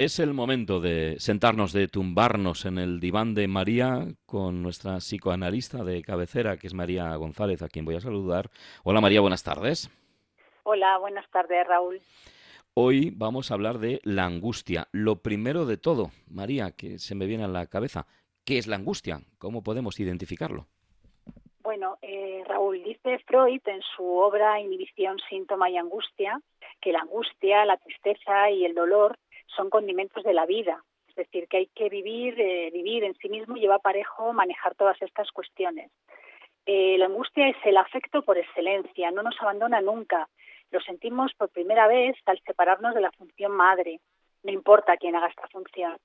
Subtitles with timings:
[0.00, 5.84] Es el momento de sentarnos, de tumbarnos en el diván de María con nuestra psicoanalista
[5.84, 8.48] de cabecera, que es María González, a quien voy a saludar.
[8.82, 9.90] Hola María, buenas tardes.
[10.62, 12.00] Hola, buenas tardes Raúl.
[12.72, 14.88] Hoy vamos a hablar de la angustia.
[14.90, 18.06] Lo primero de todo, María, que se me viene a la cabeza,
[18.46, 19.20] ¿qué es la angustia?
[19.36, 20.66] ¿Cómo podemos identificarlo?
[21.62, 26.40] Bueno, eh, Raúl, dice Freud en su obra Inhibición, Síntoma y Angustia,
[26.80, 29.18] que la angustia, la tristeza y el dolor
[29.56, 30.82] son condimentos de la vida.
[31.08, 35.00] Es decir, que hay que vivir, eh, vivir en sí mismo lleva parejo manejar todas
[35.02, 35.90] estas cuestiones.
[36.66, 40.28] Eh, la angustia es el afecto por excelencia, no nos abandona nunca.
[40.70, 44.00] Lo sentimos por primera vez al separarnos de la función madre,
[44.44, 45.96] no importa quién haga esta función.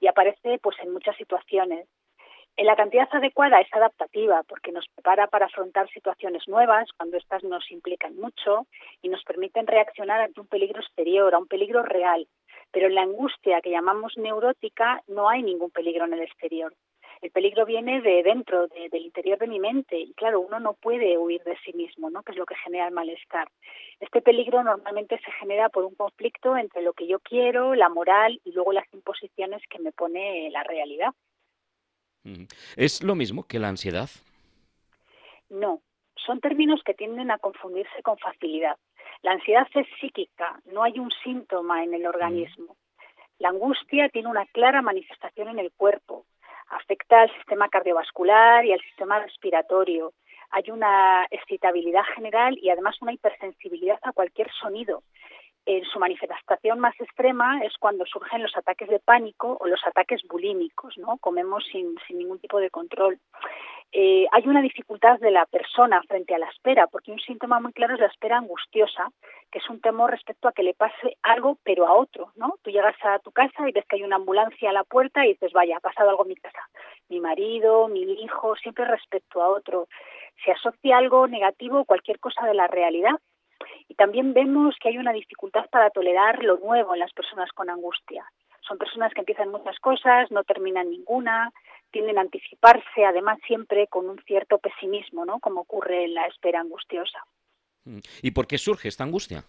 [0.00, 1.88] Y aparece pues en muchas situaciones.
[2.56, 7.42] En la cantidad adecuada es adaptativa porque nos prepara para afrontar situaciones nuevas cuando éstas
[7.42, 8.68] nos implican mucho
[9.02, 12.28] y nos permiten reaccionar ante un peligro exterior, a un peligro real,
[12.74, 16.74] pero en la angustia que llamamos neurótica no hay ningún peligro en el exterior.
[17.22, 21.16] El peligro viene de dentro, del interior de mi mente, y claro, uno no puede
[21.16, 22.24] huir de sí mismo, ¿no?
[22.24, 23.48] que es lo que genera el malestar.
[24.00, 28.40] Este peligro normalmente se genera por un conflicto entre lo que yo quiero, la moral
[28.44, 31.14] y luego las imposiciones que me pone la realidad.
[32.76, 34.10] ¿Es lo mismo que la ansiedad?
[35.48, 35.80] No,
[36.16, 38.76] son términos que tienden a confundirse con facilidad.
[39.24, 42.76] La ansiedad es psíquica, no hay un síntoma en el organismo.
[43.38, 46.26] La angustia tiene una clara manifestación en el cuerpo,
[46.68, 50.12] afecta al sistema cardiovascular y al sistema respiratorio.
[50.50, 55.02] Hay una excitabilidad general y además una hipersensibilidad a cualquier sonido.
[55.66, 60.20] En su manifestación más extrema es cuando surgen los ataques de pánico o los ataques
[60.28, 61.16] bulímicos, ¿no?
[61.18, 63.18] Comemos sin, sin ningún tipo de control.
[63.96, 67.72] Eh, hay una dificultad de la persona frente a la espera, porque un síntoma muy
[67.72, 69.08] claro es la espera angustiosa,
[69.52, 72.56] que es un temor respecto a que le pase algo, pero a otro, ¿no?
[72.62, 75.34] Tú llegas a tu casa y ves que hay una ambulancia a la puerta y
[75.34, 76.68] dices, vaya, ha pasado algo en mi casa.
[77.08, 79.86] Mi marido, mi hijo, siempre respecto a otro.
[80.44, 83.20] Se asocia algo negativo, cualquier cosa de la realidad,
[83.94, 87.70] y también vemos que hay una dificultad para tolerar lo nuevo en las personas con
[87.70, 88.24] angustia.
[88.66, 91.52] Son personas que empiezan muchas cosas, no terminan ninguna,
[91.92, 95.38] tienden a anticiparse, además siempre con un cierto pesimismo, ¿no?
[95.38, 97.20] Como ocurre en la espera angustiosa.
[97.84, 98.00] Mm.
[98.22, 99.44] ¿Y por qué surge esta angustia?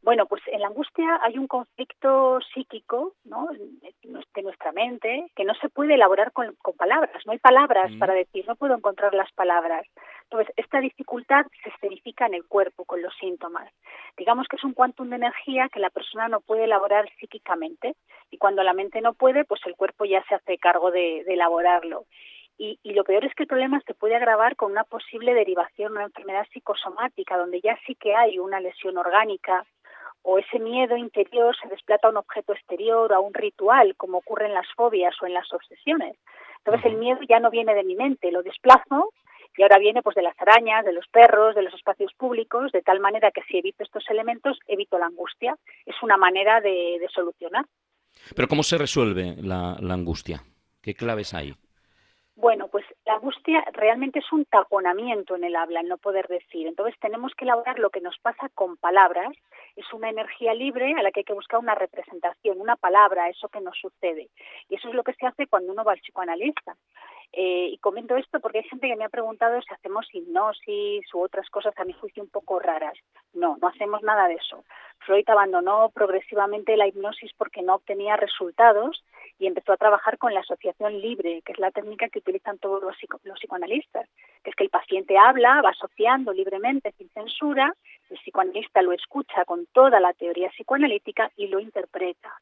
[0.00, 3.48] Bueno, pues en la angustia hay un conflicto psíquico ¿no?
[3.50, 7.26] de nuestra mente que no se puede elaborar con, palabras.
[7.26, 7.98] No hay palabras mm.
[7.98, 9.86] para decir, no puedo encontrar las palabras.
[10.30, 13.72] Entonces, esta dificultad se escenifica en el cuerpo con los síntomas.
[14.14, 17.96] Digamos que es un quantum de energía que la persona no puede elaborar psíquicamente
[18.30, 22.04] y cuando la mente no puede, pues el cuerpo ya se hace cargo de, elaborarlo.
[22.58, 25.92] Y, y, lo peor es que el problema se puede agravar con una posible derivación,
[25.92, 29.64] una enfermedad psicosomática, donde ya sí que hay una lesión orgánica
[30.22, 34.18] o ese miedo interior se desplata a un objeto exterior o a un ritual, como
[34.18, 36.16] ocurre en las fobias o en las obsesiones.
[36.58, 39.14] Entonces el miedo ya no viene de mi mente, lo desplazo
[39.58, 42.80] y ahora viene pues de las arañas, de los perros, de los espacios públicos, de
[42.80, 45.56] tal manera que si evito estos elementos, evito la angustia.
[45.84, 47.64] Es una manera de, solucionar.
[48.36, 50.44] Pero ¿cómo se resuelve la, la angustia?
[50.80, 51.54] ¿Qué claves hay?
[52.40, 56.68] Bueno, pues la angustia realmente es un taponamiento en el habla, el no poder decir.
[56.68, 59.32] Entonces tenemos que elaborar lo que nos pasa con palabras.
[59.74, 63.48] Es una energía libre a la que hay que buscar una representación, una palabra, eso
[63.48, 64.28] que nos sucede.
[64.68, 66.76] Y eso es lo que se hace cuando uno va al psicoanalista.
[67.40, 71.20] Eh, y comento esto porque hay gente que me ha preguntado si hacemos hipnosis u
[71.20, 72.98] otras cosas a mi juicio un poco raras.
[73.32, 74.64] No, no hacemos nada de eso.
[75.06, 79.04] Freud abandonó progresivamente la hipnosis porque no obtenía resultados
[79.38, 82.82] y empezó a trabajar con la asociación libre, que es la técnica que utilizan todos
[82.82, 84.08] los, los psicoanalistas,
[84.42, 87.72] que es que el paciente habla, va asociando libremente, sin censura,
[88.10, 92.34] el psicoanalista lo escucha con toda la teoría psicoanalítica y lo interpreta.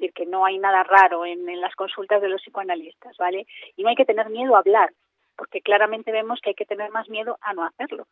[0.00, 3.46] Decir, que no hay nada raro en, las consultas de los psicoanalistas, ¿vale?
[3.76, 4.90] Y no hay que tener miedo a hablar,
[5.36, 8.06] porque claramente vemos que hay que tener más miedo a no hacerlo.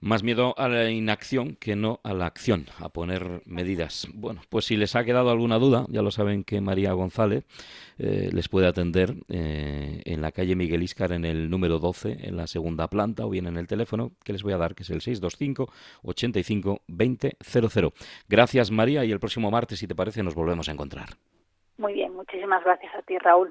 [0.00, 4.06] Más miedo a la inacción que no a la acción, a poner medidas.
[4.12, 7.44] Bueno, pues si les ha quedado alguna duda, ya lo saben que María González
[7.98, 12.36] eh, les puede atender eh, en la calle Miguel Iscar en el número 12, en
[12.36, 14.90] la segunda planta, o bien en el teléfono que les voy a dar, que es
[14.90, 15.72] el 625
[16.02, 17.92] 85 20 00.
[18.28, 21.08] Gracias María y el próximo martes, si te parece, nos volvemos a encontrar.
[21.78, 23.44] Muy bien, muchísimas gracias a ti, Raúl.